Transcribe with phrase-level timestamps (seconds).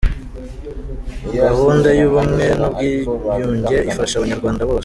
[1.43, 4.79] Gahunda y’Ubumwe n’Ubwiyunge ifasha Abanyarwanda bose